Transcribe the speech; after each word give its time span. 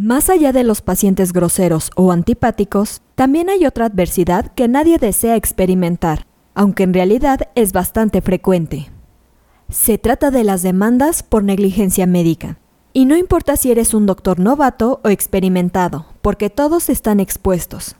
Más 0.00 0.30
allá 0.30 0.52
de 0.52 0.62
los 0.62 0.80
pacientes 0.80 1.32
groseros 1.32 1.90
o 1.96 2.12
antipáticos, 2.12 3.02
también 3.16 3.50
hay 3.50 3.66
otra 3.66 3.86
adversidad 3.86 4.52
que 4.54 4.68
nadie 4.68 4.96
desea 4.96 5.34
experimentar, 5.34 6.24
aunque 6.54 6.84
en 6.84 6.94
realidad 6.94 7.48
es 7.56 7.72
bastante 7.72 8.22
frecuente. 8.22 8.92
Se 9.70 9.98
trata 9.98 10.30
de 10.30 10.44
las 10.44 10.62
demandas 10.62 11.24
por 11.24 11.42
negligencia 11.42 12.06
médica. 12.06 12.60
Y 12.92 13.06
no 13.06 13.16
importa 13.16 13.56
si 13.56 13.72
eres 13.72 13.92
un 13.92 14.06
doctor 14.06 14.38
novato 14.38 15.00
o 15.02 15.08
experimentado, 15.08 16.06
porque 16.22 16.48
todos 16.48 16.90
están 16.90 17.18
expuestos. 17.18 17.96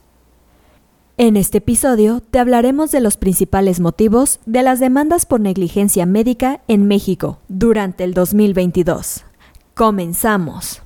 En 1.17 1.35
este 1.35 1.57
episodio 1.57 2.21
te 2.21 2.39
hablaremos 2.39 2.91
de 2.91 3.01
los 3.01 3.17
principales 3.17 3.81
motivos 3.81 4.39
de 4.45 4.63
las 4.63 4.79
demandas 4.79 5.25
por 5.25 5.41
negligencia 5.41 6.05
médica 6.05 6.61
en 6.69 6.87
México 6.87 7.39
durante 7.49 8.05
el 8.05 8.13
2022. 8.13 9.25
Comenzamos. 9.73 10.81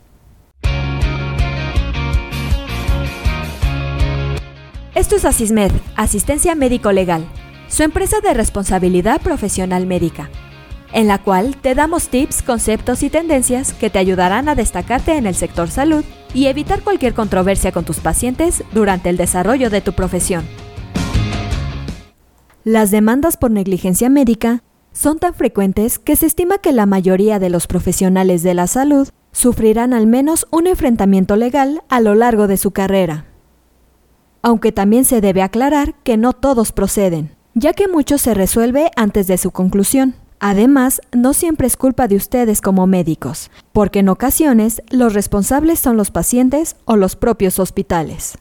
Esto 4.95 5.15
es 5.15 5.25
Asismed, 5.25 5.71
Asistencia 5.95 6.53
Médico 6.53 6.91
Legal, 6.91 7.25
su 7.67 7.81
empresa 7.81 8.19
de 8.21 8.35
responsabilidad 8.35 9.21
profesional 9.21 9.87
médica, 9.87 10.29
en 10.93 11.07
la 11.07 11.17
cual 11.17 11.57
te 11.57 11.73
damos 11.73 12.09
tips, 12.09 12.43
conceptos 12.43 13.01
y 13.01 13.09
tendencias 13.09 13.73
que 13.73 13.89
te 13.89 13.97
ayudarán 13.97 14.49
a 14.49 14.55
destacarte 14.55 15.17
en 15.17 15.25
el 15.25 15.33
sector 15.33 15.71
salud 15.71 16.05
y 16.35 16.45
evitar 16.45 16.83
cualquier 16.83 17.15
controversia 17.15 17.71
con 17.71 17.85
tus 17.85 18.01
pacientes 18.01 18.63
durante 18.71 19.09
el 19.09 19.17
desarrollo 19.17 19.71
de 19.71 19.81
tu 19.81 19.93
profesión. 19.93 20.45
Las 22.63 22.91
demandas 22.91 23.35
por 23.35 23.49
negligencia 23.49 24.09
médica 24.09 24.61
son 24.91 25.17
tan 25.17 25.33
frecuentes 25.33 25.97
que 25.97 26.15
se 26.15 26.27
estima 26.27 26.59
que 26.59 26.71
la 26.71 26.85
mayoría 26.85 27.39
de 27.39 27.49
los 27.49 27.65
profesionales 27.65 28.43
de 28.43 28.53
la 28.53 28.67
salud 28.67 29.09
sufrirán 29.31 29.91
al 29.91 30.05
menos 30.05 30.45
un 30.51 30.67
enfrentamiento 30.67 31.35
legal 31.35 31.81
a 31.89 31.99
lo 31.99 32.13
largo 32.13 32.47
de 32.47 32.57
su 32.57 32.69
carrera 32.69 33.25
aunque 34.43 34.71
también 34.71 35.05
se 35.05 35.21
debe 35.21 35.41
aclarar 35.41 35.95
que 36.03 36.17
no 36.17 36.33
todos 36.33 36.71
proceden, 36.71 37.31
ya 37.55 37.73
que 37.73 37.87
mucho 37.87 38.19
se 38.19 38.35
resuelve 38.35 38.91
antes 38.95 39.25
de 39.25 39.39
su 39.39 39.49
conclusión. 39.49 40.15
Además, 40.39 41.01
no 41.13 41.33
siempre 41.33 41.65
es 41.65 41.77
culpa 41.77 42.09
de 42.09 42.17
ustedes 42.17 42.59
como 42.59 42.85
médicos, 42.85 43.49
porque 43.71 43.99
en 43.99 44.09
ocasiones 44.09 44.83
los 44.91 45.13
responsables 45.13 45.79
son 45.79 45.95
los 45.95 46.11
pacientes 46.11 46.75
o 46.83 46.97
los 46.97 47.15
propios 47.15 47.57
hospitales. 47.59 48.37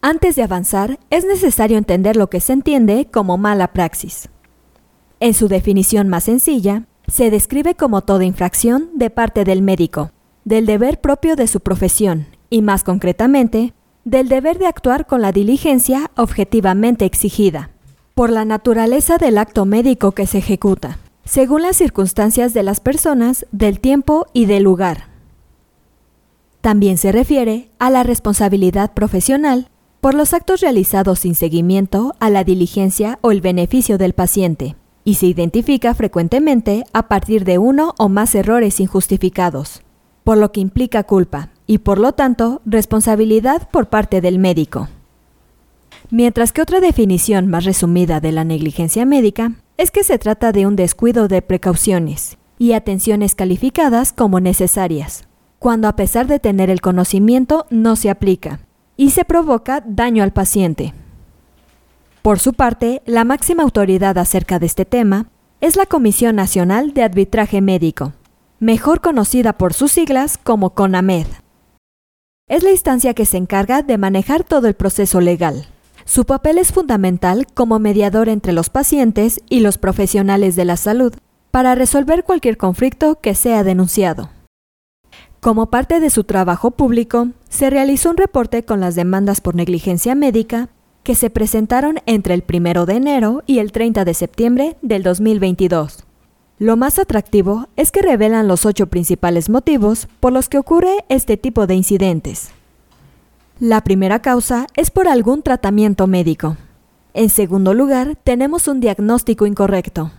Antes 0.00 0.36
de 0.36 0.42
avanzar, 0.42 0.98
es 1.10 1.26
necesario 1.26 1.76
entender 1.76 2.16
lo 2.16 2.30
que 2.30 2.40
se 2.40 2.54
entiende 2.54 3.06
como 3.12 3.36
mala 3.36 3.72
praxis. 3.74 4.30
En 5.20 5.34
su 5.34 5.48
definición 5.48 6.08
más 6.08 6.24
sencilla, 6.24 6.86
se 7.06 7.30
describe 7.30 7.74
como 7.74 8.00
toda 8.00 8.24
infracción 8.24 8.88
de 8.94 9.10
parte 9.10 9.44
del 9.44 9.60
médico, 9.60 10.10
del 10.44 10.64
deber 10.64 11.02
propio 11.02 11.36
de 11.36 11.46
su 11.46 11.60
profesión, 11.60 12.26
y 12.48 12.62
más 12.62 12.82
concretamente, 12.82 13.74
del 14.04 14.28
deber 14.28 14.58
de 14.58 14.66
actuar 14.66 15.06
con 15.06 15.22
la 15.22 15.32
diligencia 15.32 16.10
objetivamente 16.16 17.04
exigida, 17.04 17.70
por 18.14 18.30
la 18.30 18.44
naturaleza 18.44 19.16
del 19.16 19.38
acto 19.38 19.64
médico 19.64 20.12
que 20.12 20.26
se 20.26 20.38
ejecuta, 20.38 20.98
según 21.24 21.62
las 21.62 21.76
circunstancias 21.76 22.52
de 22.54 22.62
las 22.62 22.80
personas, 22.80 23.46
del 23.50 23.80
tiempo 23.80 24.26
y 24.32 24.46
del 24.46 24.62
lugar. 24.62 25.08
También 26.60 26.98
se 26.98 27.12
refiere 27.12 27.70
a 27.78 27.90
la 27.90 28.02
responsabilidad 28.02 28.92
profesional 28.92 29.68
por 30.00 30.14
los 30.14 30.34
actos 30.34 30.60
realizados 30.60 31.20
sin 31.20 31.34
seguimiento 31.34 32.14
a 32.20 32.28
la 32.28 32.44
diligencia 32.44 33.18
o 33.22 33.30
el 33.30 33.40
beneficio 33.40 33.96
del 33.96 34.12
paciente, 34.12 34.76
y 35.02 35.14
se 35.14 35.26
identifica 35.26 35.94
frecuentemente 35.94 36.84
a 36.92 37.08
partir 37.08 37.44
de 37.44 37.58
uno 37.58 37.94
o 37.98 38.08
más 38.10 38.34
errores 38.34 38.80
injustificados, 38.80 39.82
por 40.24 40.36
lo 40.36 40.52
que 40.52 40.60
implica 40.60 41.04
culpa, 41.04 41.50
y 41.66 41.78
por 41.78 41.98
lo 41.98 42.12
tanto 42.12 42.60
responsabilidad 42.64 43.68
por 43.70 43.88
parte 43.88 44.20
del 44.20 44.38
médico. 44.38 44.88
Mientras 46.10 46.52
que 46.52 46.62
otra 46.62 46.80
definición 46.80 47.48
más 47.48 47.64
resumida 47.64 48.20
de 48.20 48.32
la 48.32 48.44
negligencia 48.44 49.06
médica 49.06 49.52
es 49.76 49.90
que 49.90 50.04
se 50.04 50.18
trata 50.18 50.52
de 50.52 50.66
un 50.66 50.76
descuido 50.76 51.28
de 51.28 51.42
precauciones 51.42 52.38
y 52.58 52.72
atenciones 52.72 53.34
calificadas 53.34 54.12
como 54.12 54.40
necesarias, 54.40 55.26
cuando 55.58 55.88
a 55.88 55.96
pesar 55.96 56.26
de 56.26 56.38
tener 56.38 56.70
el 56.70 56.80
conocimiento 56.80 57.66
no 57.70 57.96
se 57.96 58.10
aplica 58.10 58.60
y 58.96 59.10
se 59.10 59.24
provoca 59.24 59.82
daño 59.86 60.22
al 60.22 60.32
paciente. 60.32 60.94
Por 62.22 62.38
su 62.38 62.54
parte, 62.54 63.02
la 63.06 63.24
máxima 63.24 63.62
autoridad 63.62 64.16
acerca 64.18 64.58
de 64.58 64.66
este 64.66 64.84
tema 64.84 65.26
es 65.60 65.76
la 65.76 65.86
Comisión 65.86 66.36
Nacional 66.36 66.94
de 66.94 67.02
Arbitraje 67.02 67.60
Médico, 67.60 68.12
mejor 68.60 69.00
conocida 69.00 69.54
por 69.54 69.74
sus 69.74 69.92
siglas 69.92 70.38
como 70.38 70.70
CONAMED. 70.70 71.26
Es 72.46 72.62
la 72.62 72.72
instancia 72.72 73.14
que 73.14 73.24
se 73.24 73.38
encarga 73.38 73.82
de 73.82 73.96
manejar 73.96 74.44
todo 74.44 74.68
el 74.68 74.74
proceso 74.74 75.22
legal. 75.22 75.66
Su 76.04 76.26
papel 76.26 76.58
es 76.58 76.72
fundamental 76.72 77.46
como 77.54 77.78
mediador 77.78 78.28
entre 78.28 78.52
los 78.52 78.68
pacientes 78.68 79.40
y 79.48 79.60
los 79.60 79.78
profesionales 79.78 80.54
de 80.54 80.66
la 80.66 80.76
salud 80.76 81.14
para 81.50 81.74
resolver 81.74 82.22
cualquier 82.22 82.58
conflicto 82.58 83.18
que 83.18 83.34
sea 83.34 83.64
denunciado. 83.64 84.28
Como 85.40 85.70
parte 85.70 86.00
de 86.00 86.10
su 86.10 86.24
trabajo 86.24 86.72
público, 86.72 87.28
se 87.48 87.70
realizó 87.70 88.10
un 88.10 88.18
reporte 88.18 88.62
con 88.62 88.78
las 88.78 88.94
demandas 88.94 89.40
por 89.40 89.54
negligencia 89.54 90.14
médica 90.14 90.68
que 91.02 91.14
se 91.14 91.30
presentaron 91.30 92.00
entre 92.04 92.34
el 92.34 92.44
1 92.46 92.84
de 92.84 92.94
enero 92.94 93.42
y 93.46 93.58
el 93.58 93.72
30 93.72 94.04
de 94.04 94.12
septiembre 94.12 94.76
del 94.82 95.02
2022. 95.02 96.04
Lo 96.64 96.78
más 96.78 96.98
atractivo 96.98 97.68
es 97.76 97.92
que 97.92 98.00
revelan 98.00 98.48
los 98.48 98.64
ocho 98.64 98.86
principales 98.86 99.50
motivos 99.50 100.08
por 100.18 100.32
los 100.32 100.48
que 100.48 100.56
ocurre 100.56 101.04
este 101.10 101.36
tipo 101.36 101.66
de 101.66 101.74
incidentes. 101.74 102.52
La 103.60 103.84
primera 103.84 104.22
causa 104.22 104.66
es 104.74 104.90
por 104.90 105.06
algún 105.06 105.42
tratamiento 105.42 106.06
médico. 106.06 106.56
En 107.12 107.28
segundo 107.28 107.74
lugar, 107.74 108.16
tenemos 108.24 108.66
un 108.66 108.80
diagnóstico 108.80 109.44
incorrecto. 109.44 110.10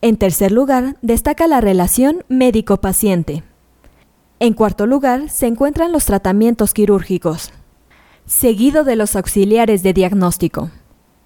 En 0.00 0.16
tercer 0.16 0.50
lugar, 0.50 0.96
destaca 1.02 1.46
la 1.46 1.60
relación 1.60 2.24
médico-paciente. 2.28 3.44
En 4.40 4.54
cuarto 4.54 4.88
lugar, 4.88 5.30
se 5.30 5.46
encuentran 5.46 5.92
los 5.92 6.04
tratamientos 6.04 6.74
quirúrgicos, 6.74 7.52
seguido 8.24 8.82
de 8.82 8.96
los 8.96 9.14
auxiliares 9.14 9.84
de 9.84 9.92
diagnóstico. 9.92 10.68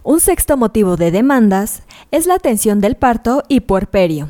Un 0.02 0.20
sexto 0.20 0.58
motivo 0.58 0.98
de 0.98 1.12
demandas 1.12 1.82
es 2.10 2.26
la 2.26 2.34
atención 2.34 2.80
del 2.80 2.96
parto 2.96 3.42
y 3.48 3.60
puerperio. 3.60 4.28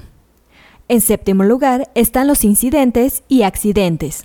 En 0.91 1.01
séptimo 1.01 1.45
lugar 1.45 1.89
están 1.95 2.27
los 2.27 2.43
incidentes 2.43 3.23
y 3.29 3.43
accidentes. 3.43 4.25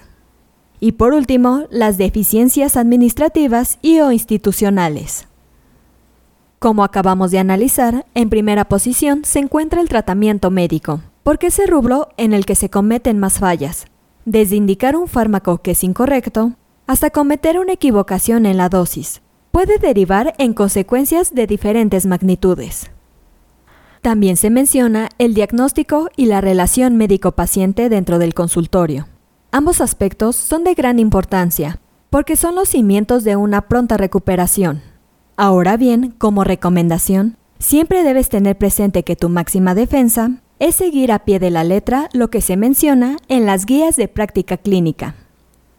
Y 0.79 0.93
por 0.93 1.13
último, 1.13 1.65
las 1.69 1.99
deficiencias 1.99 2.75
administrativas 2.75 3.77
y 3.83 3.99
o 3.99 4.11
institucionales. 4.11 5.27
Como 6.57 6.83
acabamos 6.83 7.29
de 7.29 7.37
analizar, 7.37 8.07
en 8.15 8.31
primera 8.31 8.65
posición 8.65 9.25
se 9.25 9.37
encuentra 9.37 9.79
el 9.79 9.89
tratamiento 9.89 10.49
médico, 10.49 11.01
porque 11.21 11.47
es 11.47 11.59
el 11.59 11.67
rubro 11.67 12.09
en 12.17 12.33
el 12.33 12.47
que 12.47 12.55
se 12.55 12.71
cometen 12.71 13.19
más 13.19 13.37
fallas, 13.37 13.85
desde 14.25 14.55
indicar 14.55 14.95
un 14.95 15.07
fármaco 15.07 15.59
que 15.59 15.69
es 15.69 15.83
incorrecto 15.83 16.53
hasta 16.87 17.11
cometer 17.11 17.59
una 17.59 17.73
equivocación 17.73 18.47
en 18.47 18.57
la 18.57 18.69
dosis. 18.69 19.21
Puede 19.51 19.77
derivar 19.77 20.33
en 20.39 20.55
consecuencias 20.55 21.35
de 21.35 21.45
diferentes 21.45 22.07
magnitudes. 22.07 22.89
También 24.05 24.37
se 24.37 24.51
menciona 24.51 25.09
el 25.17 25.33
diagnóstico 25.33 26.09
y 26.15 26.27
la 26.27 26.39
relación 26.39 26.95
médico-paciente 26.95 27.89
dentro 27.89 28.19
del 28.19 28.35
consultorio. 28.35 29.07
Ambos 29.51 29.81
aspectos 29.81 30.35
son 30.35 30.63
de 30.63 30.75
gran 30.75 30.99
importancia, 30.99 31.79
porque 32.11 32.35
son 32.35 32.53
los 32.53 32.69
cimientos 32.69 33.23
de 33.23 33.35
una 33.35 33.61
pronta 33.61 33.97
recuperación. 33.97 34.83
Ahora 35.37 35.75
bien, 35.75 36.13
como 36.19 36.43
recomendación, 36.43 37.37
siempre 37.57 38.03
debes 38.03 38.29
tener 38.29 38.59
presente 38.59 39.01
que 39.01 39.15
tu 39.15 39.27
máxima 39.27 39.73
defensa 39.73 40.33
es 40.59 40.75
seguir 40.75 41.11
a 41.11 41.25
pie 41.25 41.39
de 41.39 41.49
la 41.49 41.63
letra 41.63 42.07
lo 42.13 42.29
que 42.29 42.41
se 42.41 42.57
menciona 42.57 43.17
en 43.27 43.47
las 43.47 43.65
guías 43.65 43.95
de 43.95 44.07
práctica 44.07 44.57
clínica. 44.57 45.15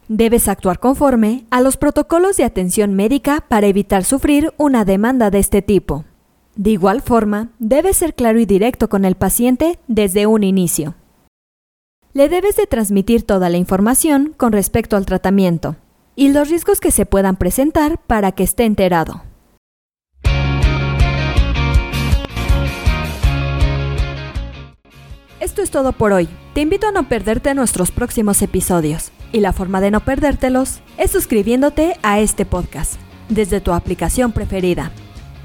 Debes 0.09 0.49
actuar 0.49 0.81
conforme 0.81 1.45
a 1.49 1.61
los 1.61 1.77
protocolos 1.77 2.35
de 2.35 2.43
atención 2.43 2.93
médica 2.93 3.45
para 3.47 3.67
evitar 3.67 4.03
sufrir 4.03 4.53
una 4.57 4.83
demanda 4.83 5.31
de 5.31 5.39
este 5.39 5.61
tipo. 5.61 6.03
De 6.57 6.71
igual 6.71 7.03
forma, 7.03 7.49
debes 7.59 7.97
ser 7.97 8.15
claro 8.15 8.39
y 8.39 8.47
directo 8.47 8.89
con 8.89 9.05
el 9.05 9.13
paciente 9.13 9.77
desde 9.87 10.25
un 10.25 10.43
inicio. 10.43 10.95
Le 12.13 12.29
debes 12.29 12.55
de 12.55 12.65
transmitir 12.65 13.21
toda 13.21 13.49
la 13.49 13.57
información 13.57 14.33
con 14.35 14.51
respecto 14.51 14.97
al 14.97 15.05
tratamiento 15.05 15.75
y 16.15 16.29
los 16.29 16.49
riesgos 16.49 16.79
que 16.79 16.89
se 16.89 17.05
puedan 17.05 17.35
presentar 17.35 17.99
para 18.07 18.31
que 18.31 18.41
esté 18.41 18.65
enterado. 18.65 19.21
Esto 25.39 25.61
es 25.61 25.69
todo 25.69 25.91
por 25.91 26.11
hoy. 26.11 26.27
Te 26.55 26.61
invito 26.61 26.87
a 26.87 26.91
no 26.91 27.07
perderte 27.07 27.53
nuestros 27.53 27.91
próximos 27.91 28.41
episodios. 28.41 29.11
Y 29.31 29.41
la 29.41 29.53
forma 29.53 29.79
de 29.79 29.91
no 29.91 29.99
perdértelos 29.99 30.79
es 30.97 31.11
suscribiéndote 31.11 31.97
a 32.01 32.19
este 32.19 32.45
podcast 32.45 32.95
desde 33.29 33.61
tu 33.61 33.73
aplicación 33.73 34.31
preferida. 34.31 34.91